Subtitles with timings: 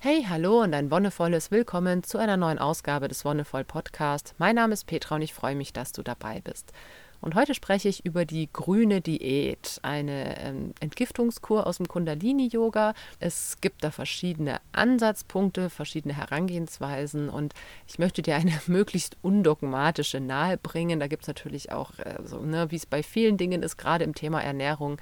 [0.00, 4.32] Hey, hallo und ein wonnevolles Willkommen zu einer neuen Ausgabe des Wonnevoll Podcast.
[4.38, 6.72] Mein Name ist Petra und ich freue mich, dass du dabei bist.
[7.20, 12.94] Und heute spreche ich über die grüne Diät, eine ähm, Entgiftungskur aus dem Kundalini-Yoga.
[13.18, 17.54] Es gibt da verschiedene Ansatzpunkte, verschiedene Herangehensweisen und
[17.88, 21.00] ich möchte dir eine möglichst undogmatische nahe bringen.
[21.00, 24.14] Da gibt es natürlich auch, äh, ne, wie es bei vielen Dingen ist, gerade im
[24.14, 25.00] Thema Ernährung,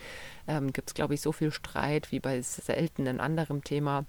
[0.48, 4.06] ähm, gibt es, glaube ich, so viel Streit wie bei seltenen anderen Thema.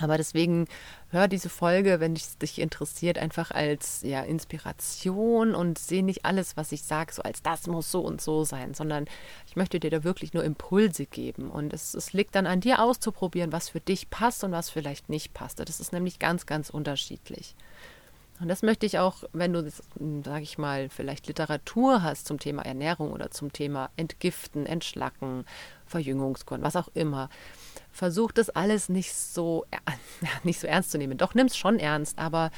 [0.00, 0.66] Aber deswegen
[1.10, 6.56] hör diese Folge, wenn es dich interessiert, einfach als ja, Inspiration und sehe nicht alles,
[6.56, 9.06] was ich sage, so als das muss so und so sein, sondern
[9.46, 11.50] ich möchte dir da wirklich nur Impulse geben.
[11.50, 15.08] Und es, es liegt dann an dir auszuprobieren, was für dich passt und was vielleicht
[15.08, 15.58] nicht passt.
[15.58, 17.56] Das ist nämlich ganz, ganz unterschiedlich.
[18.40, 19.68] Und das möchte ich auch, wenn du,
[20.24, 25.44] sage ich mal, vielleicht Literatur hast zum Thema Ernährung oder zum Thema Entgiften, Entschlacken,
[25.86, 27.30] Verjüngungskuren, was auch immer,
[27.98, 29.66] versuch das alles nicht so,
[30.44, 31.18] nicht so ernst zu nehmen.
[31.18, 32.50] Doch nimm es schon ernst, aber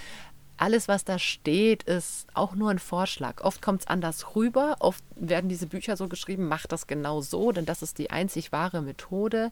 [0.56, 3.42] alles, was da steht, ist auch nur ein Vorschlag.
[3.42, 7.50] Oft kommt es anders rüber, oft werden diese Bücher so geschrieben, mach das genau so,
[7.50, 9.50] denn das ist die einzig wahre Methode.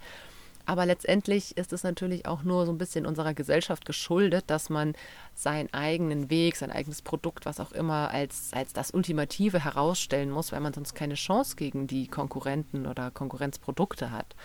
[0.66, 4.92] Aber letztendlich ist es natürlich auch nur so ein bisschen unserer Gesellschaft geschuldet, dass man
[5.34, 10.52] seinen eigenen Weg, sein eigenes Produkt, was auch immer, als, als das Ultimative herausstellen muss,
[10.52, 14.36] weil man sonst keine Chance gegen die Konkurrenten oder Konkurrenzprodukte hat.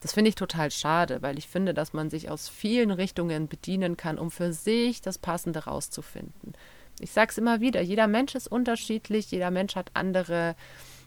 [0.00, 3.96] Das finde ich total schade, weil ich finde, dass man sich aus vielen Richtungen bedienen
[3.96, 6.54] kann, um für sich das Passende rauszufinden.
[7.00, 10.54] Ich sage es immer wieder, jeder Mensch ist unterschiedlich, jeder Mensch hat andere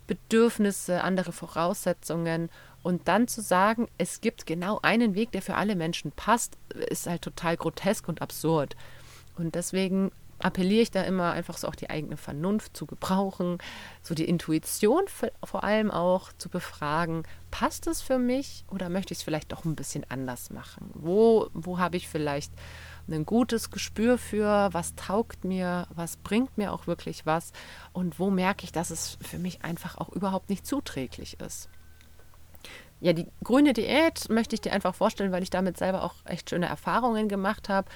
[0.08, 2.50] Bedürfnisse, andere Voraussetzungen.
[2.84, 6.58] Und dann zu sagen, es gibt genau einen Weg, der für alle Menschen passt,
[6.90, 8.76] ist halt total grotesk und absurd.
[9.38, 10.12] Und deswegen
[10.44, 13.58] appelliere ich da immer einfach so auch die eigene Vernunft zu gebrauchen,
[14.02, 15.04] so die Intuition
[15.44, 19.66] vor allem auch zu befragen, passt es für mich oder möchte ich es vielleicht doch
[19.66, 20.92] ein bisschen anders machen?
[20.94, 22.52] Wo, wo habe ich vielleicht
[23.10, 27.52] ein gutes Gespür für, was taugt mir, was bringt mir auch wirklich was
[27.94, 31.70] und wo merke ich, dass es für mich einfach auch überhaupt nicht zuträglich ist.
[33.02, 36.50] Ja, die grüne Diät möchte ich dir einfach vorstellen, weil ich damit selber auch echt
[36.50, 37.90] schöne Erfahrungen gemacht habe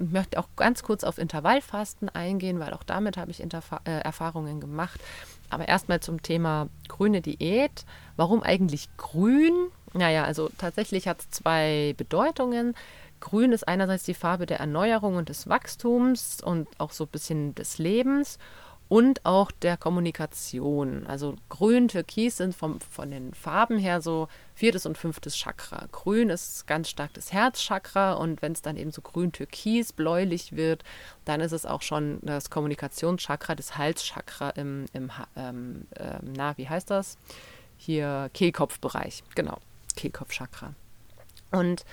[0.00, 4.60] möchte auch ganz kurz auf Intervallfasten eingehen, weil auch damit habe ich Interfa äh, Erfahrungen
[4.60, 5.00] gemacht.
[5.50, 7.84] Aber erstmal zum Thema grüne Diät.
[8.16, 9.52] Warum eigentlich grün?
[9.92, 12.74] Naja, also tatsächlich hat es zwei Bedeutungen.
[13.18, 17.54] Grün ist einerseits die Farbe der Erneuerung und des Wachstums und auch so ein bisschen
[17.54, 18.38] des Lebens
[18.90, 21.06] und auch der Kommunikation.
[21.06, 25.86] Also grün, türkis sind vom, von den Farben her so viertes und fünftes Chakra.
[25.92, 30.82] Grün ist ganz stark das Herzchakra und wenn es dann eben so grün-türkis, bläulich wird,
[31.24, 36.68] dann ist es auch schon das Kommunikationschakra, das Halschakra im, im ähm, äh, na, wie
[36.68, 37.16] heißt das?
[37.76, 39.58] Hier Kehlkopfbereich, genau,
[39.94, 40.74] Kehlkopfchakra.
[41.52, 41.84] Und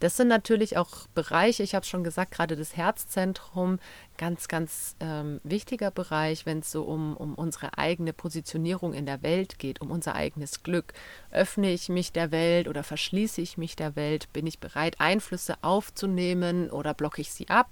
[0.00, 3.78] das sind natürlich auch Bereiche, ich habe schon gesagt, gerade das Herzzentrum,
[4.18, 9.22] ganz, ganz ähm, wichtiger Bereich, wenn es so um, um unsere eigene Positionierung in der
[9.22, 10.92] Welt geht, um unser eigenes Glück.
[11.30, 14.30] Öffne ich mich der Welt oder verschließe ich mich der Welt?
[14.32, 17.68] Bin ich bereit, Einflüsse aufzunehmen oder blocke ich sie ab?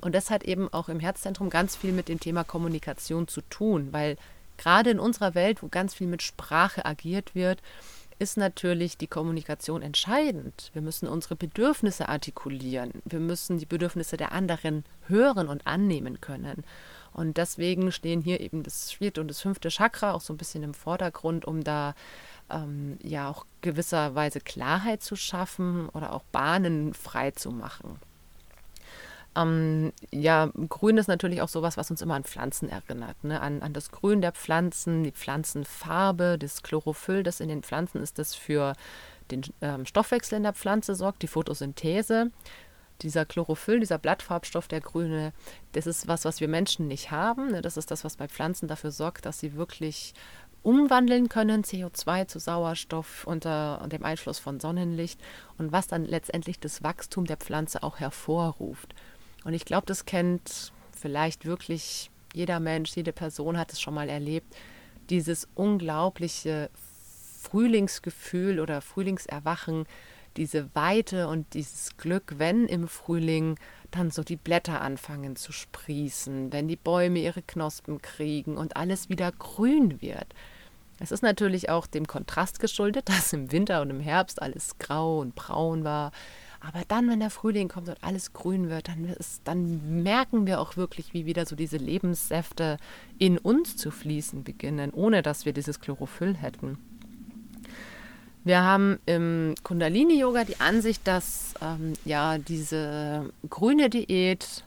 [0.00, 3.88] Und das hat eben auch im Herzzentrum ganz viel mit dem Thema Kommunikation zu tun,
[3.92, 4.16] weil
[4.56, 7.60] gerade in unserer Welt, wo ganz viel mit Sprache agiert wird,
[8.18, 10.70] ist natürlich die Kommunikation entscheidend.
[10.72, 12.90] Wir müssen unsere Bedürfnisse artikulieren.
[13.04, 16.64] Wir müssen die Bedürfnisse der anderen hören und annehmen können.
[17.12, 20.62] Und deswegen stehen hier eben das vierte und das fünfte Chakra auch so ein bisschen
[20.62, 21.94] im Vordergrund, um da
[22.50, 27.98] ähm, ja auch gewisserweise Klarheit zu schaffen oder auch Bahnen frei zu machen.
[29.36, 33.40] Ähm, ja, Grün ist natürlich auch sowas, was uns immer an Pflanzen erinnert, ne?
[33.40, 38.18] an, an das Grün der Pflanzen, die Pflanzenfarbe, das Chlorophyll, das in den Pflanzen ist,
[38.18, 38.74] das für
[39.30, 42.30] den ähm, Stoffwechsel in der Pflanze sorgt, die Photosynthese.
[43.02, 45.32] Dieser Chlorophyll, dieser Blattfarbstoff, der grüne,
[45.72, 47.52] das ist was, was wir Menschen nicht haben.
[47.52, 47.62] Ne?
[47.62, 50.14] Das ist das, was bei Pflanzen dafür sorgt, dass sie wirklich
[50.62, 55.20] umwandeln können, CO2 zu Sauerstoff unter dem Einfluss von Sonnenlicht
[55.56, 58.94] und was dann letztendlich das Wachstum der Pflanze auch hervorruft.
[59.48, 64.10] Und ich glaube, das kennt vielleicht wirklich jeder Mensch, jede Person hat es schon mal
[64.10, 64.54] erlebt,
[65.08, 66.68] dieses unglaubliche
[67.40, 69.86] Frühlingsgefühl oder Frühlingserwachen,
[70.36, 73.58] diese Weite und dieses Glück, wenn im Frühling
[73.90, 79.08] dann so die Blätter anfangen zu sprießen, wenn die Bäume ihre Knospen kriegen und alles
[79.08, 80.26] wieder grün wird.
[81.00, 85.20] Es ist natürlich auch dem Kontrast geschuldet, dass im Winter und im Herbst alles grau
[85.20, 86.12] und braun war.
[86.60, 90.60] Aber dann, wenn der Frühling kommt und alles grün wird, dann, ist, dann merken wir
[90.60, 92.78] auch wirklich, wie wieder so diese Lebenssäfte
[93.18, 96.78] in uns zu fließen beginnen, ohne dass wir dieses Chlorophyll hätten.
[98.44, 104.64] Wir haben im Kundalini-Yoga die Ansicht, dass ähm, ja diese grüne Diät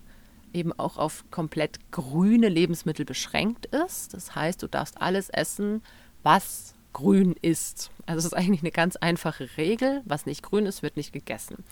[0.53, 4.13] eben auch auf komplett grüne Lebensmittel beschränkt ist.
[4.13, 5.81] Das heißt, du darfst alles essen,
[6.23, 7.91] was grün ist.
[8.05, 10.01] Also es ist eigentlich eine ganz einfache Regel.
[10.05, 11.63] Was nicht grün ist, wird nicht gegessen.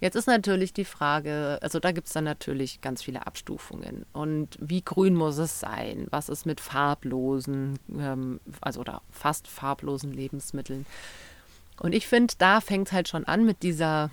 [0.00, 4.06] Jetzt ist natürlich die Frage, also da gibt es dann natürlich ganz viele Abstufungen.
[4.12, 6.06] Und wie grün muss es sein?
[6.10, 10.86] Was ist mit farblosen, ähm, also oder fast farblosen Lebensmitteln?
[11.80, 14.10] Und ich finde, da fängt es halt schon an mit dieser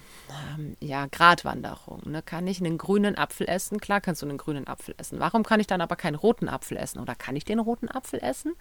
[0.55, 2.01] ähm, ja, Gratwanderung.
[2.05, 2.21] Ne?
[2.21, 3.79] Kann ich einen grünen Apfel essen?
[3.79, 5.19] Klar kannst du einen grünen Apfel essen.
[5.19, 6.99] Warum kann ich dann aber keinen roten Apfel essen?
[6.99, 8.53] Oder kann ich den roten Apfel essen?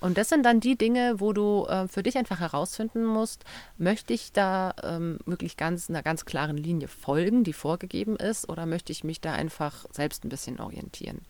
[0.00, 3.44] Und das sind dann die Dinge, wo du äh, für dich einfach herausfinden musst,
[3.78, 8.66] möchte ich da ähm, wirklich ganz einer ganz klaren Linie folgen, die vorgegeben ist, oder
[8.66, 11.20] möchte ich mich da einfach selbst ein bisschen orientieren?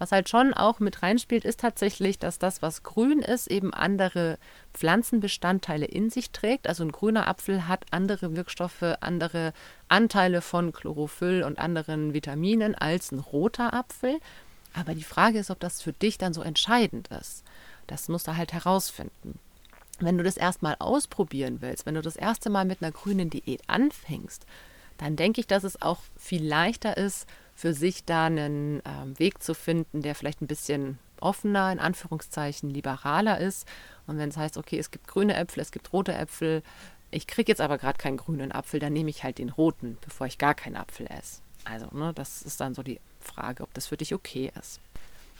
[0.00, 4.38] Was halt schon auch mit reinspielt, ist tatsächlich, dass das, was grün ist, eben andere
[4.72, 6.68] Pflanzenbestandteile in sich trägt.
[6.68, 9.52] Also ein grüner Apfel hat andere Wirkstoffe, andere
[9.88, 14.20] Anteile von Chlorophyll und anderen Vitaminen als ein roter Apfel.
[14.72, 17.44] Aber die Frage ist, ob das für dich dann so entscheidend ist.
[17.90, 19.38] Das musst du halt herausfinden.
[19.98, 23.62] Wenn du das erstmal ausprobieren willst, wenn du das erste Mal mit einer grünen Diät
[23.66, 24.46] anfängst,
[24.96, 29.42] dann denke ich, dass es auch viel leichter ist, für sich da einen äh, Weg
[29.42, 33.66] zu finden, der vielleicht ein bisschen offener, in Anführungszeichen liberaler ist.
[34.06, 36.62] Und wenn es heißt, okay, es gibt grüne Äpfel, es gibt rote Äpfel,
[37.10, 40.28] ich kriege jetzt aber gerade keinen grünen Apfel, dann nehme ich halt den roten, bevor
[40.28, 41.40] ich gar keinen Apfel esse.
[41.64, 44.80] Also, ne, das ist dann so die Frage, ob das für dich okay ist.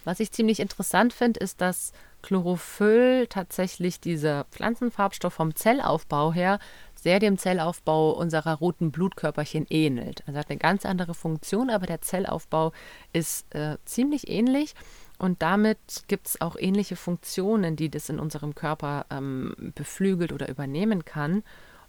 [0.03, 6.59] Was ich ziemlich interessant finde, ist, dass Chlorophyll tatsächlich dieser Pflanzenfarbstoff vom Zellaufbau her
[6.95, 10.23] sehr dem Zellaufbau unserer roten Blutkörperchen ähnelt.
[10.27, 12.73] Also hat eine ganz andere Funktion, aber der Zellaufbau
[13.11, 14.75] ist äh, ziemlich ähnlich.
[15.17, 15.77] Und damit
[16.07, 21.43] gibt es auch ähnliche Funktionen, die das in unserem Körper ähm, beflügelt oder übernehmen kann.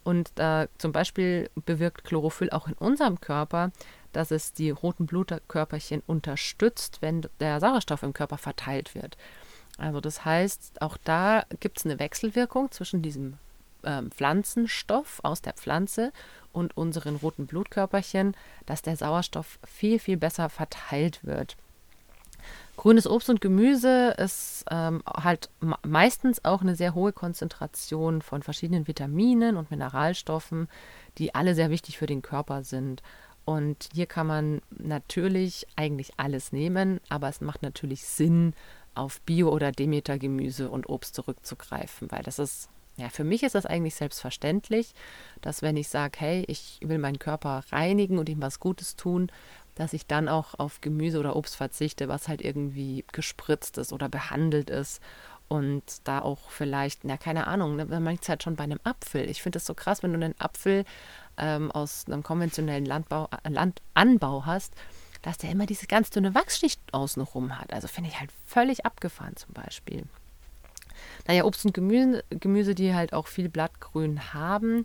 [0.05, 3.71] Und äh, zum Beispiel bewirkt Chlorophyll auch in unserem Körper,
[4.13, 9.17] dass es die roten Blutkörperchen unterstützt, wenn der Sauerstoff im Körper verteilt wird.
[9.79, 13.35] Also das heißt, auch da gibt es eine Wechselwirkung zwischen diesem
[13.85, 16.13] ähm, Pflanzenstoff aus der Pflanze
[16.53, 18.37] und unseren roten Blutkörperchen,
[18.67, 21.57] dass der Sauerstoff viel, viel besser verteilt wird.
[22.77, 25.51] Grünes Obst und Gemüse ist ähm, halt
[25.87, 30.69] meistens auch eine sehr hohe Konzentration von verschiedenen Vitaminen und Mineralstoffen,
[31.19, 33.03] die alle sehr wichtig für den Körper sind.
[33.45, 38.55] Und hier kann man natürlich eigentlich alles nehmen, aber es macht natürlich Sinn,
[38.95, 43.67] auf Bio- oder Demeter-Gemüse und Obst zurückzugreifen, weil das ist, ja, für mich ist das
[43.67, 44.93] eigentlich selbstverständlich,
[45.41, 49.31] dass wenn ich sage, hey, ich will meinen Körper reinigen und ihm was Gutes tun,
[49.75, 54.09] dass ich dann auch auf Gemüse oder Obst verzichte, was halt irgendwie gespritzt ist oder
[54.09, 55.01] behandelt ist.
[55.49, 59.29] Und da auch vielleicht, na, keine Ahnung, ne, man es halt schon bei einem Apfel.
[59.29, 60.85] Ich finde es so krass, wenn du einen Apfel
[61.37, 64.75] ähm, aus einem konventionellen Landbau, äh, Landanbau hast,
[65.23, 67.73] dass der immer diese ganz dünne Wachsschicht außenrum hat.
[67.73, 70.05] Also finde ich halt völlig abgefahren zum Beispiel.
[71.27, 74.85] Naja, Obst und Gemüse, Gemüse, die halt auch viel Blattgrün haben,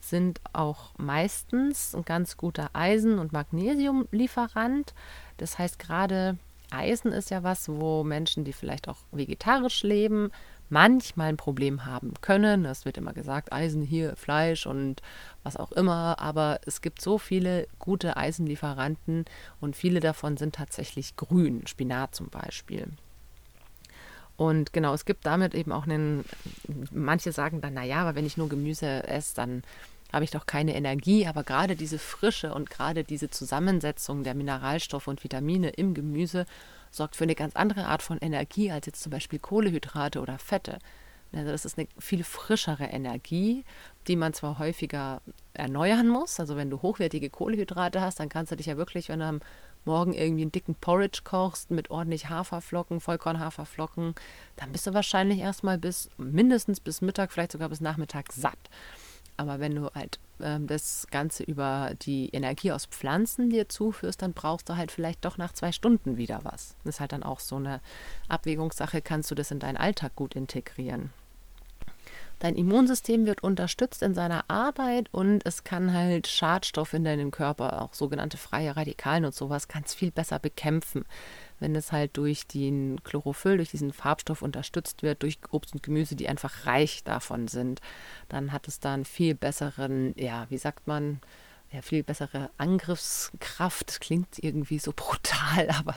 [0.00, 4.94] sind auch meistens ein ganz guter Eisen- und Magnesiumlieferant.
[5.38, 6.36] Das heißt, gerade
[6.70, 10.30] Eisen ist ja was, wo Menschen, die vielleicht auch vegetarisch leben,
[10.68, 12.64] manchmal ein Problem haben können.
[12.64, 15.02] Es wird immer gesagt, Eisen hier, Fleisch und
[15.42, 19.24] was auch immer, aber es gibt so viele gute Eisenlieferanten
[19.60, 22.88] und viele davon sind tatsächlich grün, Spinat zum Beispiel.
[24.36, 26.24] Und genau, es gibt damit eben auch einen,
[26.92, 29.62] manche sagen dann, naja, aber wenn ich nur Gemüse esse, dann
[30.12, 35.08] habe ich doch keine Energie, aber gerade diese Frische und gerade diese Zusammensetzung der Mineralstoffe
[35.08, 36.46] und Vitamine im Gemüse
[36.90, 40.78] sorgt für eine ganz andere Art von Energie als jetzt zum Beispiel Kohlehydrate oder Fette.
[41.32, 43.64] Also das ist eine viel frischere Energie,
[44.06, 45.20] die man zwar häufiger
[45.52, 46.40] erneuern muss.
[46.40, 49.40] Also wenn du hochwertige Kohlehydrate hast, dann kannst du dich ja wirklich, wenn du am
[49.84, 54.14] Morgen irgendwie einen dicken Porridge kochst mit ordentlich Haferflocken, Vollkornhaferflocken,
[54.56, 58.58] dann bist du wahrscheinlich erstmal bis mindestens bis Mittag, vielleicht sogar bis Nachmittag satt.
[59.36, 64.32] Aber wenn du halt ähm, das Ganze über die Energie aus Pflanzen dir zuführst, dann
[64.32, 66.74] brauchst du halt vielleicht doch nach zwei Stunden wieder was.
[66.84, 67.80] Das ist halt dann auch so eine
[68.28, 71.10] Abwägungssache, kannst du das in deinen Alltag gut integrieren.
[72.38, 77.80] Dein Immunsystem wird unterstützt in seiner Arbeit und es kann halt Schadstoffe in deinem Körper,
[77.80, 81.06] auch sogenannte freie Radikalen und sowas, ganz viel besser bekämpfen
[81.58, 86.16] wenn es halt durch den Chlorophyll, durch diesen Farbstoff unterstützt wird, durch Obst und Gemüse,
[86.16, 87.80] die einfach reich davon sind,
[88.28, 91.20] dann hat es da einen viel besseren, ja, wie sagt man,
[91.72, 94.00] ja, viel bessere Angriffskraft.
[94.00, 95.94] Klingt irgendwie so brutal, aber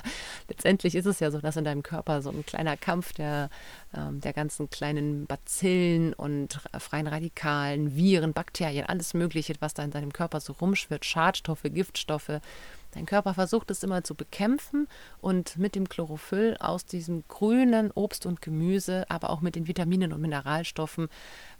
[0.47, 3.49] letztendlich ist es ja so, dass in deinem Körper so ein kleiner Kampf der,
[3.95, 9.91] ähm, der ganzen kleinen Bazillen und freien Radikalen, Viren, Bakterien, alles Mögliche, was da in
[9.91, 12.41] deinem Körper so rumschwirrt, Schadstoffe, Giftstoffe,
[12.91, 14.87] Dein Körper versucht es immer zu bekämpfen
[15.21, 20.11] und mit dem Chlorophyll aus diesem grünen Obst und Gemüse, aber auch mit den Vitaminen
[20.11, 21.07] und Mineralstoffen,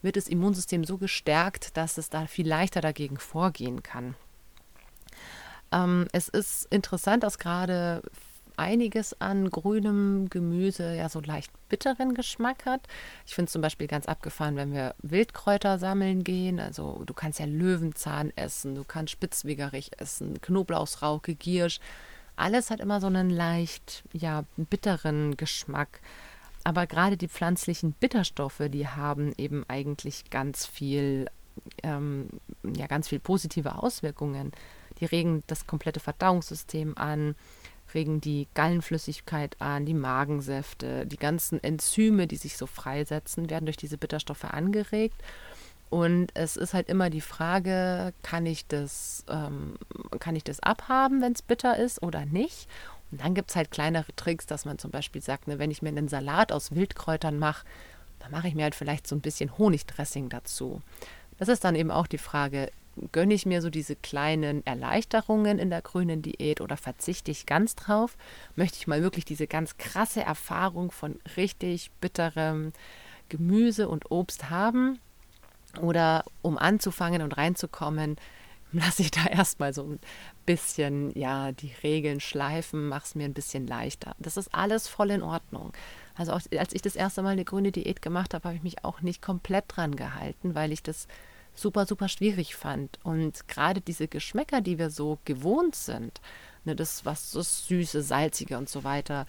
[0.02, 4.16] wird das Immunsystem so gestärkt, dass es da viel leichter dagegen vorgehen kann.
[5.72, 8.02] Ähm, es ist interessant, dass gerade
[8.60, 12.82] einiges an grünem Gemüse ja so leicht bitteren Geschmack hat.
[13.26, 16.60] Ich finde es zum Beispiel ganz abgefahren, wenn wir Wildkräuter sammeln gehen.
[16.60, 21.80] Also du kannst ja Löwenzahn essen, du kannst Spitzwegerich essen, Knoblauchsrauke, Giersch.
[22.36, 26.02] Alles hat immer so einen leicht, ja, bitteren Geschmack.
[26.64, 31.28] Aber gerade die pflanzlichen Bitterstoffe, die haben eben eigentlich ganz viel,
[31.84, 32.30] ähm,
[32.76, 34.52] ja, ganz viel positive Auswirkungen.
[35.00, 37.36] Die regen das komplette Verdauungssystem an,
[37.94, 43.78] regen die Gallenflüssigkeit an, die Magensäfte, die ganzen Enzyme, die sich so freisetzen, werden durch
[43.78, 45.16] diese Bitterstoffe angeregt.
[45.90, 49.76] Und es ist halt immer die Frage, kann ich das, ähm,
[50.20, 52.68] kann ich das abhaben, wenn es bitter ist oder nicht?
[53.12, 55.82] Und dann gibt es halt kleinere Tricks, dass man zum Beispiel sagt, ne, wenn ich
[55.82, 57.66] mir einen Salat aus Wildkräutern mache,
[58.20, 60.82] dann mache ich mir halt vielleicht so ein bisschen Honigdressing dazu.
[61.40, 62.70] Das ist dann eben auch die Frage,
[63.12, 67.76] gönne ich mir so diese kleinen Erleichterungen in der grünen Diät oder verzichte ich ganz
[67.76, 68.18] drauf?
[68.56, 72.74] Möchte ich mal wirklich diese ganz krasse Erfahrung von richtig bitterem
[73.30, 75.00] Gemüse und Obst haben?
[75.82, 78.18] Oder um anzufangen und reinzukommen,
[78.72, 80.00] lasse ich da erstmal so ein
[80.46, 84.16] bisschen, ja, die Regeln schleifen, mache es mir ein bisschen leichter.
[84.20, 85.74] Das ist alles voll in Ordnung.
[86.16, 88.84] Also auch, als ich das erste Mal eine grüne Diät gemacht habe, habe ich mich
[88.84, 91.08] auch nicht komplett dran gehalten, weil ich das
[91.60, 93.00] super, super schwierig fand.
[93.04, 96.22] Und gerade diese Geschmäcker, die wir so gewohnt sind,
[96.66, 99.26] ne, das, was das Süße, Salzige und so weiter,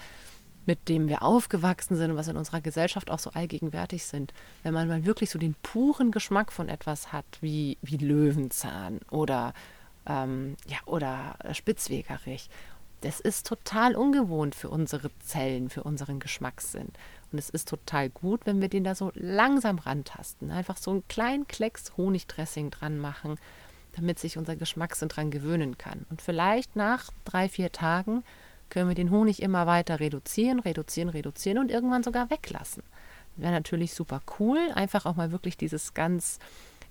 [0.67, 4.33] mit dem wir aufgewachsen sind und was in unserer Gesellschaft auch so allgegenwärtig sind,
[4.63, 9.55] wenn man mal wirklich so den puren Geschmack von etwas hat, wie, wie Löwenzahn oder,
[10.07, 12.51] ähm, ja, oder Spitzwegerich,
[13.01, 16.89] das ist total ungewohnt für unsere Zellen, für unseren Geschmackssinn.
[17.33, 20.51] Und es ist total gut, wenn wir den da so langsam rantasten.
[20.51, 23.39] Einfach so einen kleinen Klecks Honigdressing dran machen,
[23.93, 26.07] damit sich unser Geschmackssinn dran gewöhnen kann.
[26.11, 28.25] Und vielleicht nach drei, vier Tagen
[28.69, 32.83] können wir den Honig immer weiter reduzieren, reduzieren, reduzieren und irgendwann sogar weglassen.
[33.37, 36.39] Wäre natürlich super cool, einfach auch mal wirklich dieses ganz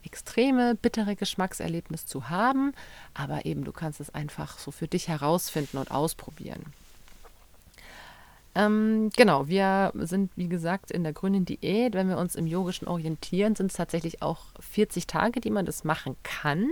[0.03, 2.73] extreme, bittere Geschmackserlebnis zu haben.
[3.13, 6.63] Aber eben, du kannst es einfach so für dich herausfinden und ausprobieren.
[8.59, 11.93] Ähm, genau, wir sind, wie gesagt, in der grünen Diät.
[11.93, 15.85] Wenn wir uns im Yogischen orientieren, sind es tatsächlich auch 40 Tage, die man das
[15.85, 16.67] machen kann.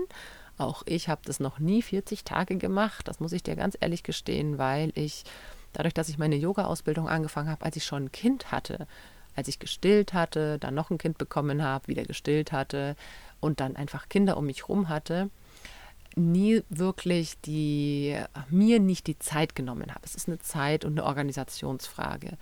[0.58, 3.08] Auch ich habe das noch nie 40 Tage gemacht.
[3.08, 5.24] Das muss ich dir ganz ehrlich gestehen, weil ich,
[5.72, 8.86] dadurch, dass ich meine Yoga-Ausbildung angefangen habe, als ich schon ein Kind hatte,
[9.38, 12.98] als ich gestillt hatte, dann noch ein Kind bekommen habe, wieder gestillt hatte
[13.40, 15.30] und dann einfach Kinder um mich rum hatte,
[16.18, 18.18] nie wirklich die,
[18.50, 20.02] mir nicht die Zeit genommen habe.
[20.04, 22.38] Es ist eine Zeit- und eine Organisationsfrage,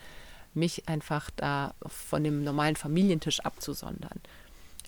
[0.54, 4.22] mich einfach da von dem normalen Familientisch abzusondern.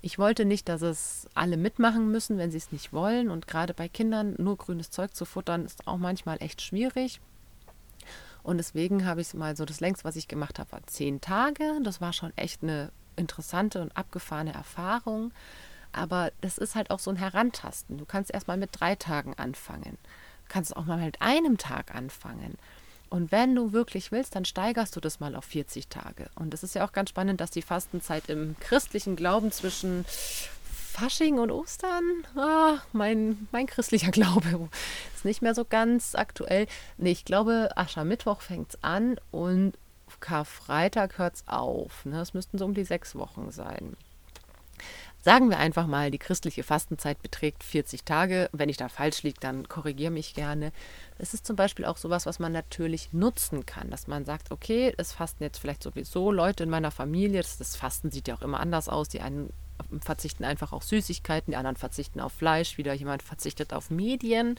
[0.01, 3.29] Ich wollte nicht, dass es alle mitmachen müssen, wenn sie es nicht wollen.
[3.29, 7.19] Und gerade bei Kindern nur grünes Zeug zu futtern, ist auch manchmal echt schwierig.
[8.43, 11.19] Und deswegen habe ich es mal so, das längste, was ich gemacht habe, war zehn
[11.19, 11.63] Tage.
[11.83, 15.33] Das war schon echt eine interessante und abgefahrene Erfahrung.
[15.91, 17.97] Aber das ist halt auch so ein Herantasten.
[17.97, 19.97] Du kannst erstmal mit drei Tagen anfangen.
[20.47, 22.57] Du kannst auch mal mit einem Tag anfangen.
[23.09, 26.29] Und wenn du wirklich willst, dann steigerst du das mal auf 40 Tage.
[26.35, 30.05] Und es ist ja auch ganz spannend, dass die Fastenzeit im christlichen Glauben zwischen
[30.97, 34.69] Fasching und Ostern, ah, mein, mein christlicher Glaube
[35.15, 36.67] ist nicht mehr so ganz aktuell.
[36.97, 39.73] Nee, ich glaube, Aschermittwoch fängt es an und
[40.19, 42.05] Karfreitag hört es auf.
[42.05, 42.17] Ne?
[42.17, 43.95] Das müssten so um die sechs Wochen sein.
[45.27, 48.49] Sagen wir einfach mal, die christliche Fastenzeit beträgt 40 Tage.
[48.53, 50.71] Wenn ich da falsch liege, dann korrigiere mich gerne.
[51.17, 54.93] Es ist zum Beispiel auch sowas, was man natürlich nutzen kann, dass man sagt, okay,
[54.95, 57.41] es fasten jetzt vielleicht sowieso Leute in meiner Familie.
[57.41, 59.09] Das, das Fasten sieht ja auch immer anders aus.
[59.09, 59.51] Die einen
[59.99, 64.57] verzichten einfach auf Süßigkeiten, die anderen verzichten auf Fleisch, wieder jemand verzichtet auf Medien.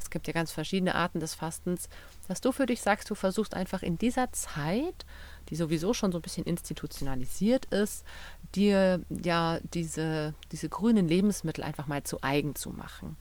[0.00, 1.88] Es gibt ja ganz verschiedene Arten des Fastens.
[2.26, 5.06] Dass du für dich sagst, du versuchst einfach in dieser Zeit
[5.50, 8.04] die sowieso schon so ein bisschen institutionalisiert ist,
[8.54, 13.16] dir ja diese, diese grünen Lebensmittel einfach mal zu eigen zu machen.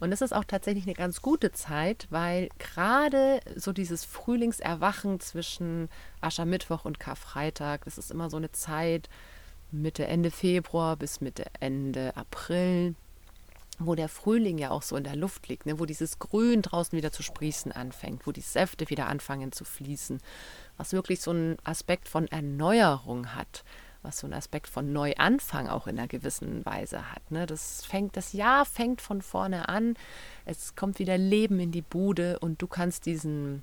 [0.00, 5.88] Und es ist auch tatsächlich eine ganz gute Zeit, weil gerade so dieses Frühlingserwachen zwischen
[6.20, 9.08] Aschermittwoch und Karfreitag, das ist immer so eine Zeit,
[9.70, 12.94] Mitte, Ende Februar bis Mitte, Ende April.
[13.80, 15.78] wo der Frühling ja auch so in der Luft liegt, ne?
[15.78, 20.20] wo dieses Grün draußen wieder zu sprießen anfängt, wo die Säfte wieder anfangen zu fließen,
[20.76, 23.62] was wirklich so einen Aspekt von Erneuerung hat,
[24.02, 27.30] was so einen Aspekt von Neuanfang auch in einer gewissen Weise hat.
[27.30, 27.46] Ne?
[27.46, 29.94] Das fängt, das Jahr fängt von vorne an,
[30.44, 33.62] es kommt wieder Leben in die Bude und du kannst diesen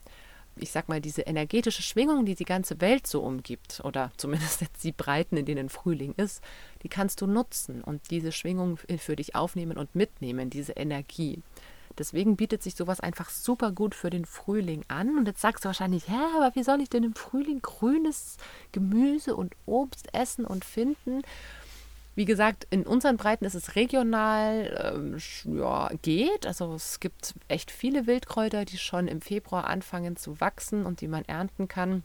[0.57, 4.83] ich sag mal, diese energetische Schwingung, die die ganze Welt so umgibt, oder zumindest jetzt
[4.83, 6.41] die Breiten, in denen Frühling ist,
[6.83, 11.41] die kannst du nutzen und diese Schwingung für dich aufnehmen und mitnehmen, diese Energie.
[11.97, 15.17] Deswegen bietet sich sowas einfach super gut für den Frühling an.
[15.17, 18.37] Und jetzt sagst du wahrscheinlich, hä, aber wie soll ich denn im Frühling grünes
[18.71, 21.21] Gemüse und Obst essen und finden?
[22.15, 25.17] Wie gesagt, in unseren Breiten ist es regional, ähm,
[25.57, 26.47] ja, geht.
[26.47, 31.09] Also es gibt echt viele Wildkräuter, die schon im Februar anfangen zu wachsen und die
[31.09, 32.03] man ernten kann.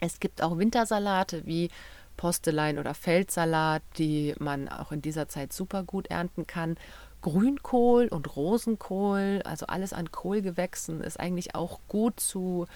[0.00, 1.70] Es gibt auch Wintersalate wie
[2.16, 6.76] Postelein oder Feldsalat, die man auch in dieser Zeit super gut ernten kann.
[7.22, 12.66] Grünkohl und Rosenkohl, also alles an Kohlgewächsen, ist eigentlich auch gut zu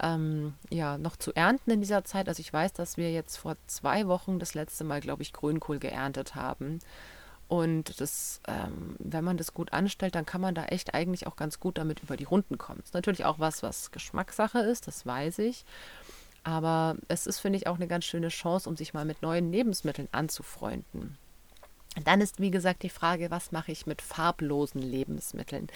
[0.00, 2.28] ähm, ja, noch zu ernten in dieser Zeit.
[2.28, 5.78] Also ich weiß, dass wir jetzt vor zwei Wochen das letzte Mal, glaube ich, Grünkohl
[5.78, 6.78] geerntet haben.
[7.48, 11.34] Und das, ähm, wenn man das gut anstellt, dann kann man da echt eigentlich auch
[11.34, 12.80] ganz gut damit über die Runden kommen.
[12.80, 15.64] Das ist natürlich auch was, was Geschmackssache ist, das weiß ich.
[16.44, 19.52] Aber es ist, finde ich, auch eine ganz schöne Chance, um sich mal mit neuen
[19.52, 21.18] Lebensmitteln anzufreunden.
[22.04, 25.68] Dann ist, wie gesagt, die Frage, was mache ich mit farblosen Lebensmitteln?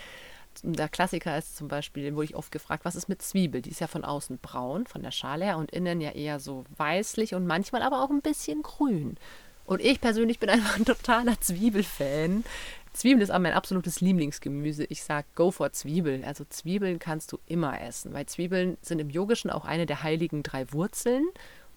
[0.63, 3.63] der Klassiker ist zum Beispiel, den wurde ich oft gefragt, was ist mit Zwiebel?
[3.63, 6.65] Die ist ja von außen braun, von der Schale her und innen ja eher so
[6.77, 9.17] weißlich und manchmal aber auch ein bisschen grün.
[9.65, 12.45] Und ich persönlich bin einfach ein totaler Zwiebelfan.
[12.93, 14.85] Zwiebel ist auch mein absolutes Lieblingsgemüse.
[14.85, 16.23] Ich sage, go for Zwiebel.
[16.25, 20.43] Also Zwiebeln kannst du immer essen, weil Zwiebeln sind im Yogischen auch eine der heiligen
[20.43, 21.25] drei Wurzeln.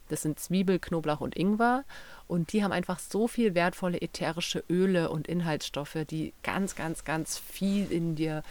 [0.09, 1.85] Das sind Zwiebel, Knoblauch und Ingwer.
[2.27, 7.37] Und die haben einfach so viel wertvolle ätherische Öle und Inhaltsstoffe, die ganz, ganz, ganz
[7.37, 8.43] viel in dir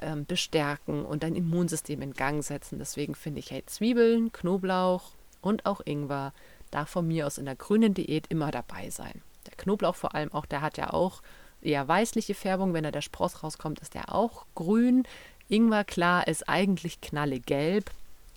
[0.00, 2.78] ähm, bestärken und dein Immunsystem in Gang setzen.
[2.78, 6.32] Deswegen finde ich, hey, Zwiebeln, Knoblauch und auch Ingwer
[6.70, 9.22] darf von mir aus in der grünen Diät immer dabei sein.
[9.46, 11.22] Der Knoblauch vor allem auch, der hat ja auch
[11.62, 12.74] eher weißliche Färbung.
[12.74, 15.04] Wenn da der Spross rauskommt, ist der auch grün.
[15.48, 17.90] Ingwer, klar, ist eigentlich knallegelb.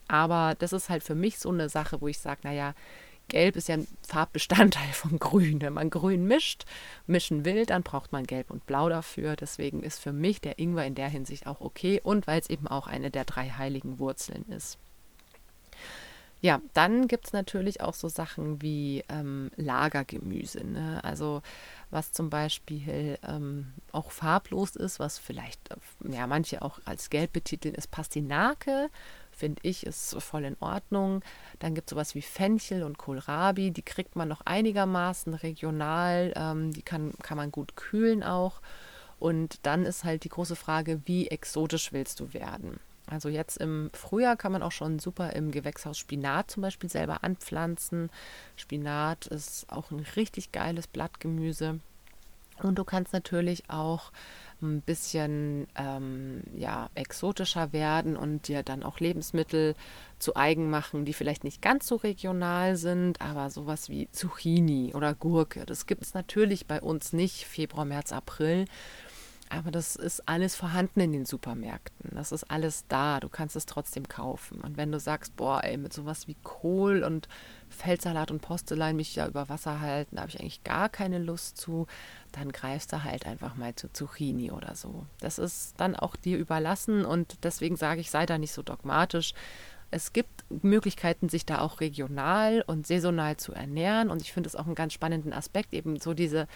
[0.07, 2.74] Aber das ist halt für mich so eine Sache, wo ich sage, naja,
[3.31, 5.61] Gelb ist ja ein Farbbestandteil von Grün.
[5.61, 6.65] Wenn man Grün mischt,
[7.07, 9.35] mischen will, dann braucht man Gelb und Blau dafür.
[9.37, 12.67] Deswegen ist für mich der Ingwer in der Hinsicht auch okay und weil es eben
[12.67, 14.77] auch eine der drei heiligen Wurzeln ist.
[16.41, 20.65] Ja, dann gibt es natürlich auch so Sachen wie ähm, Lagergemüse.
[20.65, 20.99] Ne?
[21.03, 21.43] Also
[21.91, 27.33] was zum Beispiel ähm, auch farblos ist, was vielleicht äh, ja, manche auch als gelb
[27.33, 28.89] betiteln, ist Pastinake
[29.41, 31.23] finde ich, ist voll in Ordnung.
[31.57, 36.73] Dann gibt es sowas wie Fenchel und Kohlrabi, die kriegt man noch einigermaßen regional, ähm,
[36.73, 38.61] die kann, kann man gut kühlen auch.
[39.19, 42.79] Und dann ist halt die große Frage, wie exotisch willst du werden?
[43.11, 47.25] Also jetzt im Frühjahr kann man auch schon super im Gewächshaus Spinat zum Beispiel selber
[47.25, 48.09] anpflanzen.
[48.55, 51.81] Spinat ist auch ein richtig geiles Blattgemüse.
[52.63, 54.13] Und du kannst natürlich auch
[54.61, 59.75] ein bisschen ähm, ja, exotischer werden und dir dann auch Lebensmittel
[60.17, 65.15] zu eigen machen, die vielleicht nicht ganz so regional sind, aber sowas wie Zucchini oder
[65.15, 65.65] Gurke.
[65.65, 68.65] Das gibt es natürlich bei uns nicht Februar, März, April.
[69.53, 72.11] Aber das ist alles vorhanden in den Supermärkten.
[72.16, 73.20] Das ist alles da.
[73.20, 74.61] Du kannst es trotzdem kaufen.
[74.61, 77.27] Und wenn du sagst, boah, ey, mit sowas wie Kohl und
[77.70, 81.57] Feldsalat und Postelein mich ja über Wasser halten, da habe ich eigentlich gar keine Lust
[81.57, 81.87] zu,
[82.31, 85.05] dann greifst du halt einfach mal zu Zucchini oder so.
[85.20, 89.33] Das ist dann auch dir überlassen und deswegen sage ich, sei da nicht so dogmatisch.
[89.94, 94.55] Es gibt Möglichkeiten, sich da auch regional und saisonal zu ernähren und ich finde es
[94.55, 96.48] auch einen ganz spannenden Aspekt, eben so diese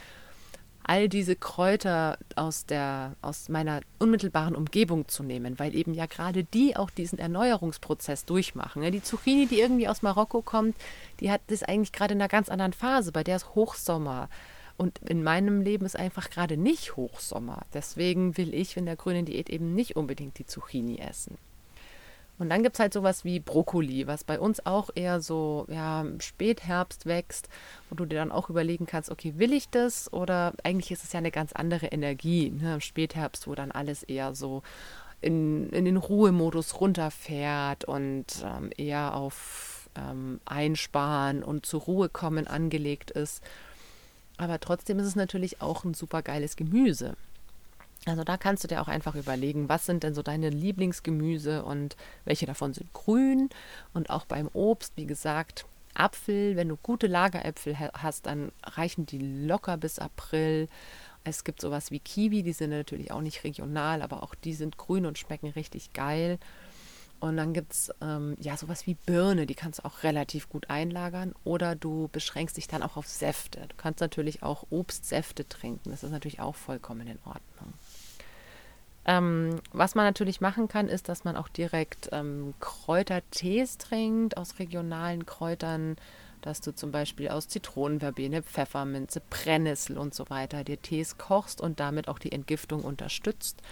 [0.88, 6.44] all diese Kräuter aus, der, aus meiner unmittelbaren Umgebung zu nehmen, weil eben ja gerade
[6.44, 8.84] die auch diesen Erneuerungsprozess durchmachen.
[8.92, 10.76] Die Zucchini, die irgendwie aus Marokko kommt,
[11.20, 14.30] die hat das eigentlich gerade in einer ganz anderen Phase, bei der ist Hochsommer.
[14.78, 17.62] Und in meinem Leben ist einfach gerade nicht Hochsommer.
[17.74, 21.38] Deswegen will ich in der grünen Diät eben nicht unbedingt die Zucchini essen.
[22.38, 26.06] Und dann gibt es halt sowas wie Brokkoli, was bei uns auch eher so ja,
[26.20, 27.48] Spätherbst wächst,
[27.90, 30.12] wo du dir dann auch überlegen kannst, okay, will ich das?
[30.12, 34.04] Oder eigentlich ist es ja eine ganz andere Energie ne, im Spätherbst, wo dann alles
[34.04, 34.64] eher so
[35.22, 42.48] in, in den Ruhemodus runterfährt und ähm, eher auf ähm, Einsparen und zur Ruhe kommen
[42.48, 43.42] angelegt ist.
[44.38, 47.16] Aber trotzdem ist es natürlich auch ein super geiles Gemüse.
[48.06, 51.96] Also da kannst du dir auch einfach überlegen, was sind denn so deine Lieblingsgemüse und
[52.24, 53.50] welche davon sind grün.
[53.94, 55.66] Und auch beim Obst, wie gesagt,
[55.96, 60.68] Apfel, wenn du gute Lageräpfel hast, dann reichen die locker bis April.
[61.24, 64.78] Es gibt sowas wie Kiwi, die sind natürlich auch nicht regional, aber auch die sind
[64.78, 66.38] grün und schmecken richtig geil.
[67.26, 70.70] Und dann gibt es ähm, ja sowas wie Birne, die kannst du auch relativ gut
[70.70, 71.34] einlagern.
[71.44, 73.62] Oder du beschränkst dich dann auch auf Säfte.
[73.68, 75.92] Du kannst natürlich auch Obstsäfte trinken.
[75.92, 77.74] Das ist natürlich auch vollkommen in Ordnung.
[79.08, 84.58] Ähm, was man natürlich machen kann, ist, dass man auch direkt ähm, Kräutertees trinkt aus
[84.60, 85.96] regionalen Kräutern
[86.46, 91.80] dass du zum Beispiel aus Zitronenverbene, Pfefferminze, Brennnessel und so weiter dir Tees kochst und
[91.80, 93.64] damit auch die Entgiftung unterstützt.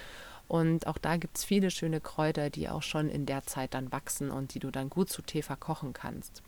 [0.48, 3.92] Und auch da gibt es viele schöne Kräuter, die auch schon in der Zeit dann
[3.92, 6.44] wachsen und die du dann gut zu Tee verkochen kannst.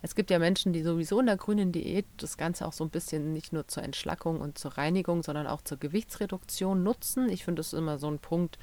[0.00, 2.90] Es gibt ja Menschen, die sowieso in der grünen Diät das Ganze auch so ein
[2.90, 7.28] bisschen nicht nur zur Entschlackung und zur Reinigung, sondern auch zur Gewichtsreduktion nutzen.
[7.28, 8.58] Ich finde das ist immer so ein Punkt,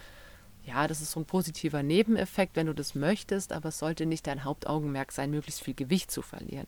[0.65, 4.25] ja, das ist so ein positiver Nebeneffekt, wenn du das möchtest, aber es sollte nicht
[4.27, 6.67] dein Hauptaugenmerk sein, möglichst viel Gewicht zu verlieren.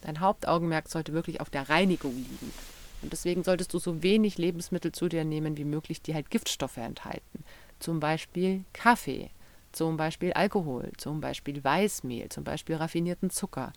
[0.00, 2.52] Dein Hauptaugenmerk sollte wirklich auf der Reinigung liegen.
[3.02, 6.76] Und deswegen solltest du so wenig Lebensmittel zu dir nehmen wie möglich, die halt Giftstoffe
[6.76, 7.44] enthalten.
[7.78, 9.30] Zum Beispiel Kaffee,
[9.72, 13.72] zum Beispiel Alkohol, zum Beispiel Weißmehl, zum Beispiel raffinierten Zucker.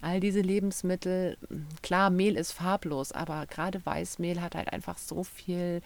[0.00, 1.36] All diese Lebensmittel,
[1.82, 5.82] klar, Mehl ist farblos, aber gerade Weißmehl hat halt einfach so viel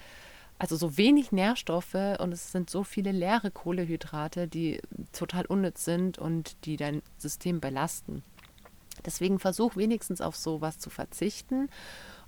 [0.59, 4.81] also so wenig Nährstoffe und es sind so viele leere Kohlehydrate, die
[5.13, 8.23] total unnütz sind und die dein System belasten.
[9.05, 11.69] Deswegen versuch wenigstens auf sowas zu verzichten.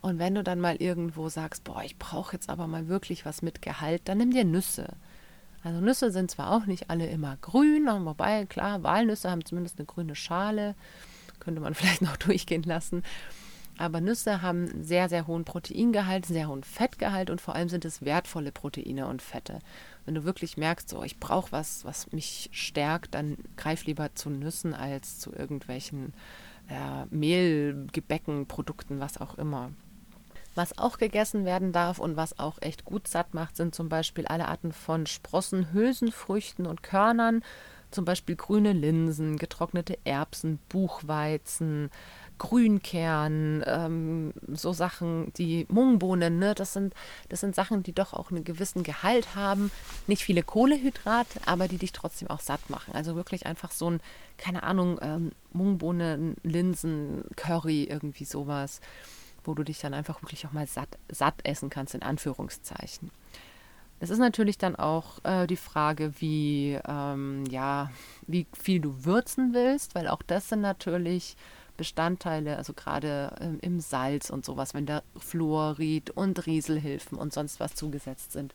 [0.01, 3.43] Und wenn du dann mal irgendwo sagst, boah, ich brauche jetzt aber mal wirklich was
[3.43, 4.89] mit Gehalt, dann nimm dir Nüsse.
[5.65, 9.87] Also Nüsse sind zwar auch nicht alle immer grün, wobei klar, Walnüsse haben zumindest eine
[9.87, 10.75] grüne Schale,
[11.41, 13.03] könnte man vielleicht noch durchgehen lassen.
[13.77, 18.05] Aber Nüsse haben sehr, sehr hohen Proteingehalt, sehr hohen Fettgehalt und vor allem sind es
[18.05, 19.61] wertvolle Proteine und Fette.
[20.05, 24.31] Wenn du wirklich merkst, so ich brauche was, was mich stärkt, dann greif lieber zu
[24.31, 26.13] Nüssen als zu irgendwelchen
[26.69, 29.71] äh, Mehlgebäcken, Produkten, was auch immer.
[30.59, 34.27] Was auch gegessen werden darf und was auch echt gut satt macht, sind zum Beispiel
[34.27, 37.44] alle Arten von Sprossen, Hülsenfrüchten und Körnern,
[37.92, 41.90] zum Beispiel grüne Linsen, getrocknete Erbsen, Buchweizen,
[42.38, 46.92] Grünkern, ähm, so Sachen, die Mungbohnen, ne, das sind,
[47.29, 49.71] das sind Sachen, die doch auch einen gewissen Gehalt haben.
[50.09, 52.94] Nicht viele Kohlehydrate, aber die dich trotzdem auch satt machen.
[52.94, 54.01] Also wirklich einfach so ein,
[54.38, 58.81] keine Ahnung, ähm, Mungbohnen, Linsen, Curry, irgendwie sowas,
[59.49, 63.11] wo du dich dann einfach wirklich auch mal satt, satt essen kannst, in Anführungszeichen.
[63.99, 67.91] Es ist natürlich dann auch äh, die Frage, wie, ähm, ja,
[68.27, 71.37] wie viel du würzen willst, weil auch das sind natürlich
[71.77, 77.59] Bestandteile, also gerade ähm, im Salz und sowas, wenn da Fluorid und Rieselhilfen und sonst
[77.59, 78.55] was zugesetzt sind.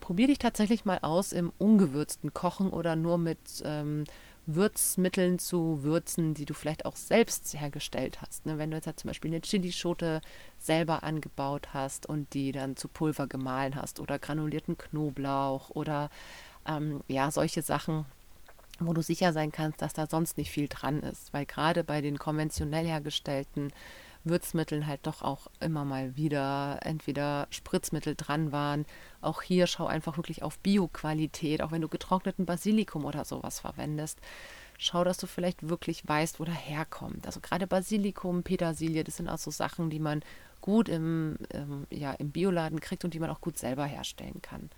[0.00, 4.04] Probier dich tatsächlich mal aus im ungewürzten Kochen oder nur mit ähm,
[4.46, 8.44] Würzmitteln zu würzen, die du vielleicht auch selbst hergestellt hast.
[8.44, 8.58] Ne?
[8.58, 10.20] Wenn du jetzt halt zum Beispiel eine Chilischote
[10.58, 16.10] selber angebaut hast und die dann zu Pulver gemahlen hast oder granulierten Knoblauch oder
[16.66, 18.04] ähm, ja, solche Sachen,
[18.80, 21.32] wo du sicher sein kannst, dass da sonst nicht viel dran ist.
[21.32, 23.72] Weil gerade bei den konventionell hergestellten
[24.24, 28.86] Würzmitteln halt doch auch immer mal wieder entweder Spritzmittel dran waren.
[29.20, 34.18] Auch hier schau einfach wirklich auf Bioqualität, auch wenn du getrockneten Basilikum oder sowas verwendest.
[34.78, 37.26] Schau, dass du vielleicht wirklich weißt, wo der herkommt.
[37.26, 40.22] Also gerade Basilikum, Petersilie, das sind auch so Sachen, die man
[40.60, 44.70] gut im, ähm, ja, im Bioladen kriegt und die man auch gut selber herstellen kann.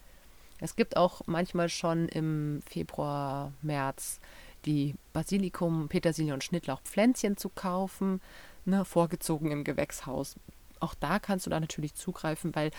[0.61, 4.20] Es gibt auch manchmal schon im Februar, März
[4.64, 8.20] die Basilikum, Petersilie und Schnittlauchpflänzchen zu kaufen,
[8.64, 10.37] ne, vorgezogen im Gewächshaus.
[10.81, 12.70] Auch da kannst du da natürlich zugreifen, weil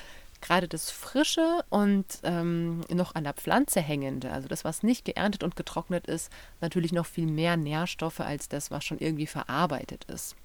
[0.42, 5.44] gerade das Frische und ähm, noch an der Pflanze hängende, also das, was nicht geerntet
[5.44, 10.36] und getrocknet ist, natürlich noch viel mehr Nährstoffe als das, was schon irgendwie verarbeitet ist.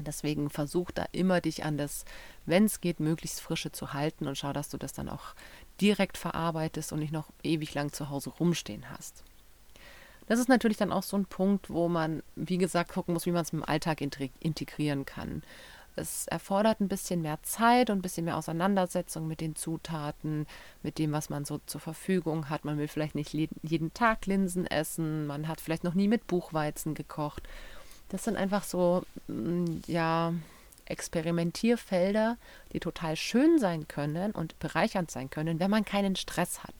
[0.00, 2.04] Deswegen versuch da immer dich an das,
[2.46, 5.34] wenn es geht, möglichst frische zu halten und schau, dass du das dann auch
[5.80, 9.22] direkt verarbeitest und nicht noch ewig lang zu Hause rumstehen hast.
[10.26, 13.32] Das ist natürlich dann auch so ein Punkt, wo man, wie gesagt, gucken muss, wie
[13.32, 15.42] man es im Alltag integrieren kann.
[15.96, 20.46] Es erfordert ein bisschen mehr Zeit und ein bisschen mehr Auseinandersetzung mit den Zutaten,
[20.82, 22.64] mit dem, was man so zur Verfügung hat.
[22.64, 26.94] Man will vielleicht nicht jeden Tag Linsen essen, man hat vielleicht noch nie mit Buchweizen
[26.94, 27.44] gekocht.
[28.08, 30.34] Das sind einfach so, mm, ja,
[30.86, 32.36] Experimentierfelder,
[32.72, 36.74] die total schön sein können und bereichernd sein können, wenn man keinen Stress hat.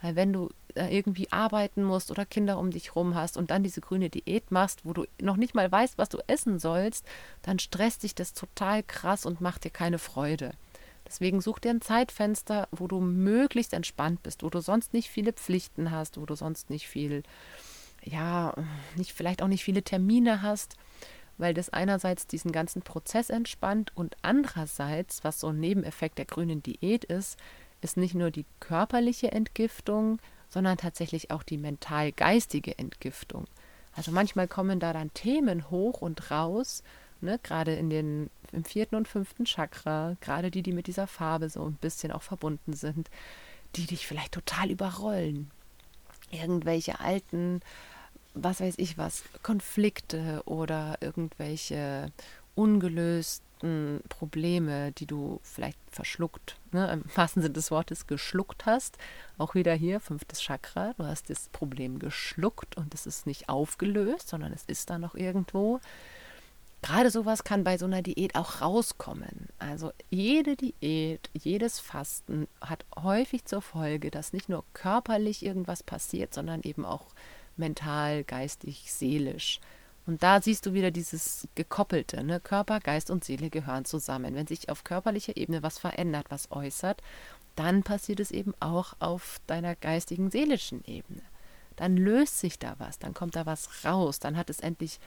[0.00, 3.80] Weil wenn du irgendwie arbeiten musst oder Kinder um dich rum hast und dann diese
[3.80, 7.04] grüne Diät machst, wo du noch nicht mal weißt, was du essen sollst,
[7.42, 10.52] dann stresst dich das total krass und macht dir keine Freude.
[11.06, 15.32] Deswegen such dir ein Zeitfenster, wo du möglichst entspannt bist, wo du sonst nicht viele
[15.32, 17.22] Pflichten hast, wo du sonst nicht viel,
[18.02, 18.54] ja,
[18.96, 20.76] nicht, vielleicht auch nicht viele Termine hast
[21.38, 26.62] weil das einerseits diesen ganzen Prozess entspannt und andererseits, was so ein Nebeneffekt der grünen
[26.62, 27.38] Diät ist,
[27.80, 30.18] ist nicht nur die körperliche Entgiftung,
[30.52, 33.46] sondern tatsächlich auch die mental-geistige Entgiftung.
[33.94, 36.82] Also manchmal kommen da dann Themen hoch und raus,
[37.20, 41.48] ne, gerade in den im vierten und fünften Chakra, gerade die, die mit dieser Farbe
[41.48, 43.08] so ein bisschen auch verbunden sind,
[43.76, 45.50] die dich vielleicht total überrollen.
[46.30, 47.60] Irgendwelche alten,
[48.34, 52.12] was weiß ich was, Konflikte oder irgendwelche
[52.54, 53.51] ungelösten
[54.08, 58.98] Probleme, die du vielleicht verschluckt, ne, im wahrsten Sinne des Wortes geschluckt hast.
[59.38, 64.28] Auch wieder hier, fünftes Chakra, du hast das Problem geschluckt und es ist nicht aufgelöst,
[64.28, 65.80] sondern es ist da noch irgendwo.
[66.82, 69.48] Gerade sowas kann bei so einer Diät auch rauskommen.
[69.60, 76.34] Also jede Diät, jedes Fasten hat häufig zur Folge, dass nicht nur körperlich irgendwas passiert,
[76.34, 77.06] sondern eben auch
[77.56, 79.60] mental, geistig, seelisch.
[80.06, 82.24] Und da siehst du wieder dieses Gekoppelte.
[82.24, 82.40] Ne?
[82.40, 84.34] Körper, Geist und Seele gehören zusammen.
[84.34, 87.02] Wenn sich auf körperlicher Ebene was verändert, was äußert,
[87.54, 91.22] dann passiert es eben auch auf deiner geistigen, seelischen Ebene.
[91.76, 94.98] Dann löst sich da was, dann kommt da was raus, dann hat es endlich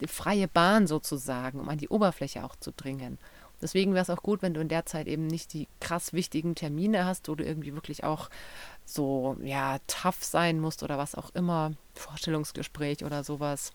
[0.00, 3.18] die freie Bahn sozusagen, um an die Oberfläche auch zu dringen.
[3.60, 6.54] Deswegen wäre es auch gut, wenn du in der Zeit eben nicht die krass wichtigen
[6.54, 8.28] Termine hast, wo du irgendwie wirklich auch
[8.84, 13.72] so, ja, tough sein musst oder was auch immer, Vorstellungsgespräch oder sowas,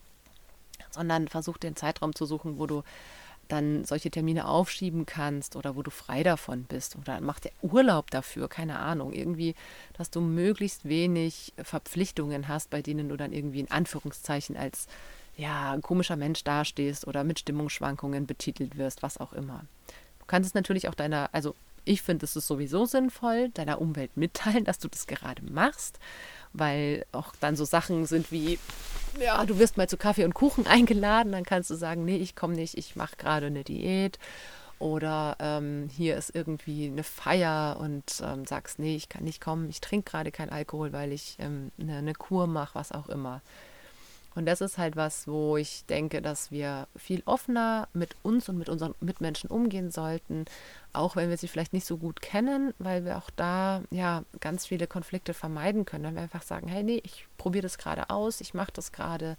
[0.90, 2.82] sondern versuch den Zeitraum zu suchen, wo du
[3.48, 6.96] dann solche Termine aufschieben kannst oder wo du frei davon bist.
[6.96, 9.54] Oder mach dir Urlaub dafür, keine Ahnung, irgendwie,
[9.92, 14.86] dass du möglichst wenig Verpflichtungen hast, bei denen du dann irgendwie in Anführungszeichen als
[15.36, 19.64] ja, ein komischer Mensch dastehst oder mit Stimmungsschwankungen betitelt wirst, was auch immer.
[20.18, 24.16] Du kannst es natürlich auch deiner, also ich finde, es ist sowieso sinnvoll, deiner Umwelt
[24.16, 25.98] mitteilen, dass du das gerade machst,
[26.52, 28.58] weil auch dann so Sachen sind wie,
[29.20, 32.36] ja, du wirst mal zu Kaffee und Kuchen eingeladen, dann kannst du sagen, nee, ich
[32.36, 34.18] komme nicht, ich mache gerade eine Diät
[34.78, 39.70] oder ähm, hier ist irgendwie eine Feier und ähm, sagst, nee, ich kann nicht kommen,
[39.70, 43.42] ich trinke gerade keinen Alkohol, weil ich ähm, eine, eine Kur mache, was auch immer.
[44.34, 48.56] Und das ist halt was, wo ich denke, dass wir viel offener mit uns und
[48.58, 50.46] mit unseren Mitmenschen umgehen sollten,
[50.92, 54.66] auch wenn wir sie vielleicht nicht so gut kennen, weil wir auch da ja ganz
[54.66, 58.40] viele Konflikte vermeiden können, wenn wir einfach sagen, hey, nee, ich probiere das gerade aus,
[58.40, 59.36] ich mache das gerade.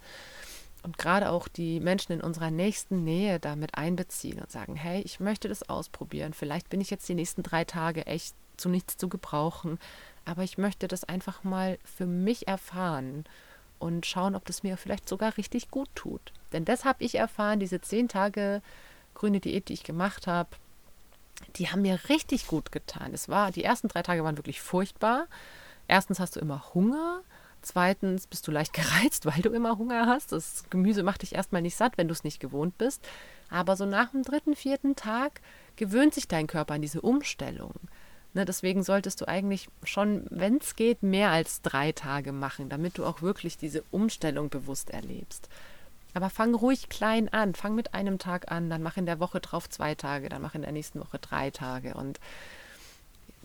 [0.82, 5.18] Und gerade auch die Menschen in unserer nächsten Nähe damit einbeziehen und sagen, hey, ich
[5.18, 6.34] möchte das ausprobieren.
[6.34, 9.78] Vielleicht bin ich jetzt die nächsten drei Tage echt zu nichts zu gebrauchen,
[10.24, 13.24] aber ich möchte das einfach mal für mich erfahren
[13.78, 16.32] und schauen, ob das mir vielleicht sogar richtig gut tut.
[16.52, 18.62] Denn das habe ich erfahren, diese zehn Tage
[19.14, 20.50] grüne Diät, die ich gemacht habe,
[21.56, 23.12] die haben mir richtig gut getan.
[23.12, 25.26] Es war, die ersten drei Tage waren wirklich furchtbar.
[25.88, 27.22] Erstens hast du immer Hunger.
[27.62, 30.32] Zweitens bist du leicht gereizt, weil du immer Hunger hast.
[30.32, 33.06] Das Gemüse macht dich erstmal nicht satt, wenn du es nicht gewohnt bist.
[33.50, 35.40] Aber so nach dem dritten, vierten Tag
[35.76, 37.74] gewöhnt sich dein Körper an diese Umstellung.
[38.34, 42.98] Ne, deswegen solltest du eigentlich schon, wenn es geht, mehr als drei Tage machen, damit
[42.98, 45.48] du auch wirklich diese Umstellung bewusst erlebst.
[46.14, 47.54] Aber fang ruhig klein an.
[47.54, 50.56] Fang mit einem Tag an, dann mach in der Woche drauf zwei Tage, dann mach
[50.56, 52.18] in der nächsten Woche drei Tage und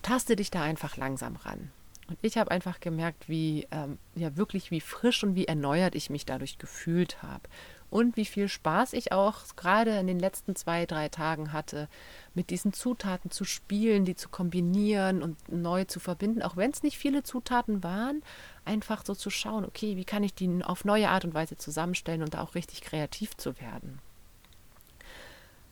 [0.02, 1.70] taste dich da einfach langsam ran.
[2.08, 6.10] Und ich habe einfach gemerkt, wie ähm, ja wirklich wie frisch und wie erneuert ich
[6.10, 7.42] mich dadurch gefühlt habe
[7.90, 11.88] und wie viel Spaß ich auch gerade in den letzten zwei, drei Tagen hatte,
[12.34, 16.82] mit diesen Zutaten zu spielen, die zu kombinieren und neu zu verbinden, auch wenn es
[16.82, 18.22] nicht viele Zutaten waren,
[18.64, 22.22] einfach so zu schauen, okay, wie kann ich die auf neue Art und Weise zusammenstellen
[22.22, 24.00] und da auch richtig kreativ zu werden.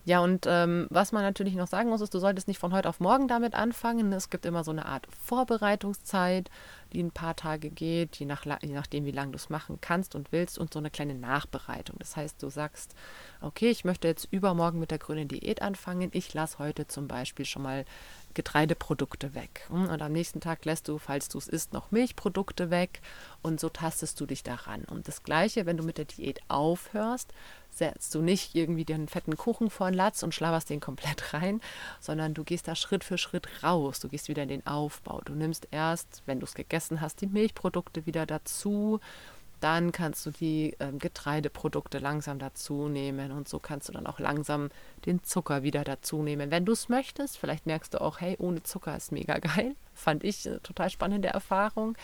[0.08, 2.88] Ja, und ähm, was man natürlich noch sagen muss, ist, du solltest nicht von heute
[2.88, 4.10] auf morgen damit anfangen.
[4.14, 6.48] Es gibt immer so eine Art Vorbereitungszeit,
[6.94, 10.14] die ein paar Tage geht, je, nach, je nachdem, wie lange du es machen kannst
[10.14, 11.96] und willst, und so eine kleine Nachbereitung.
[11.98, 12.94] Das heißt, du sagst,
[13.42, 16.08] okay, ich möchte jetzt übermorgen mit der grünen Diät anfangen.
[16.14, 17.84] Ich lasse heute zum Beispiel schon mal
[18.34, 19.66] Getreideprodukte weg.
[19.68, 23.00] Hm, und am nächsten Tag lässt du, falls du es isst, noch Milchprodukte weg.
[23.42, 24.84] Und so tastest du dich daran.
[24.84, 27.32] Und das Gleiche, wenn du mit der Diät aufhörst,
[27.70, 31.60] setzt du nicht irgendwie den fetten Kuchen vor den Latz und schlabberst den komplett rein,
[32.00, 34.00] sondern du gehst da Schritt für Schritt raus.
[34.00, 35.20] Du gehst wieder in den Aufbau.
[35.24, 39.00] Du nimmst erst, wenn du es gegessen hast, die Milchprodukte wieder dazu
[39.60, 44.18] dann kannst du die äh, Getreideprodukte langsam dazu nehmen und so kannst du dann auch
[44.18, 44.70] langsam
[45.06, 46.50] den Zucker wieder dazu nehmen.
[46.50, 49.74] Wenn du es möchtest, vielleicht merkst du auch, hey, ohne Zucker ist mega geil.
[49.94, 51.96] Fand ich eine total spannende Erfahrung.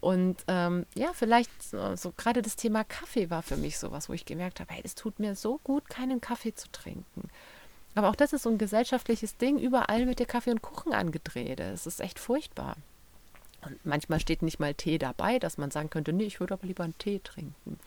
[0.00, 4.12] Und ähm, ja, vielleicht so, so gerade das Thema Kaffee war für mich sowas, wo
[4.12, 7.28] ich gemerkt habe, hey, es tut mir so gut, keinen Kaffee zu trinken.
[7.94, 9.58] Aber auch das ist so ein gesellschaftliches Ding.
[9.58, 11.60] Überall wird der Kaffee und Kuchen angedreht.
[11.60, 12.76] Es ist echt furchtbar.
[13.64, 16.66] Und manchmal steht nicht mal Tee dabei, dass man sagen könnte, nee, ich würde aber
[16.66, 17.78] lieber einen Tee trinken.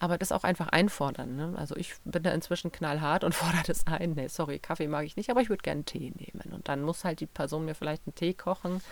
[0.00, 1.36] aber das auch einfach einfordern.
[1.36, 1.54] Ne?
[1.56, 4.12] Also ich bin da inzwischen knallhart und fordere das ein.
[4.14, 6.52] Nee, sorry, Kaffee mag ich nicht, aber ich würde gerne Tee nehmen.
[6.52, 8.82] Und dann muss halt die Person mir vielleicht einen Tee kochen,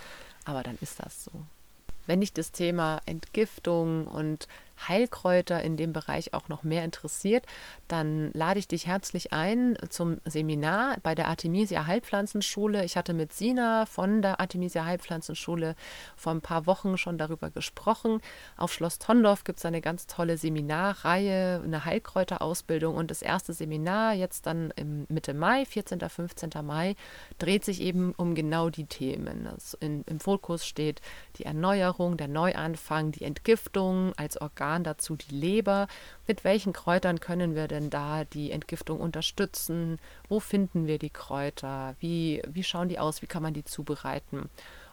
[0.45, 1.33] aber dann ist das so.
[2.07, 4.49] Wenn dich das Thema Entgiftung und
[4.89, 7.47] Heilkräuter in dem Bereich auch noch mehr interessiert,
[7.89, 12.85] dann lade ich dich herzlich ein zum Seminar bei der Artemisia Heilpflanzenschule.
[12.85, 15.75] Ich hatte mit Sina von der Artemisia Heilpflanzenschule
[16.17, 18.21] vor ein paar Wochen schon darüber gesprochen.
[18.57, 24.15] Auf Schloss Tondorf gibt es eine ganz tolle Seminarreihe, eine Heilkräuterausbildung und das erste Seminar
[24.15, 26.01] jetzt dann im Mitte Mai, 14.
[26.01, 26.51] 15.
[26.65, 26.97] Mai,
[27.39, 29.49] dreht sich eben um genau die Themen.
[29.81, 31.01] In, Im Fokus steht
[31.37, 35.89] die Erneuerung, der Neuanfang, die Entgiftung als Organ Organ dazu die Leber.
[36.29, 39.99] Mit welchen Kräutern können wir denn da die Entgiftung unterstützen?
[40.29, 41.97] Wo finden wir die Kräuter?
[41.99, 43.23] Wie, wie schauen die aus?
[43.23, 44.49] Wie kann man die zubereiten?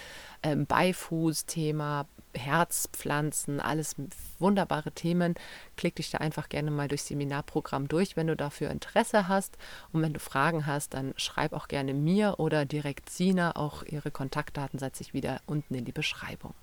[0.42, 3.96] ähm, Beifuß, Thema Herzpflanzen, alles
[4.38, 5.34] wunderbare Themen.
[5.76, 9.58] Klick dich da einfach gerne mal durchs Seminarprogramm durch, wenn du dafür Interesse hast.
[9.92, 13.56] Und wenn du Fragen hast, dann schreib auch gerne mir oder direkt Sina.
[13.56, 16.54] Auch ihre Kontaktdaten setze ich wieder unten in die Beschreibung.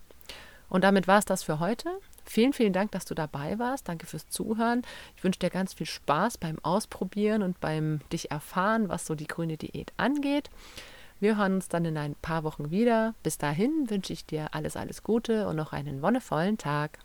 [0.69, 1.89] Und damit war es das für heute.
[2.25, 3.88] Vielen, vielen Dank, dass du dabei warst.
[3.88, 4.81] Danke fürs Zuhören.
[5.15, 9.27] Ich wünsche dir ganz viel Spaß beim Ausprobieren und beim dich erfahren, was so die
[9.27, 10.49] grüne Diät angeht.
[11.23, 13.15] Wir hören uns dann in ein paar Wochen wieder.
[13.23, 16.99] Bis dahin wünsche ich dir alles, alles Gute und noch einen wonnevollen Tag.